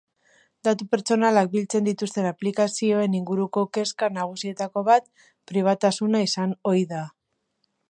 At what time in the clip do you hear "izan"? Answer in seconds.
6.31-6.57